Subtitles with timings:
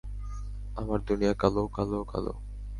[0.75, 2.33] আমার দুনিয়া কালো, কালো, কালো!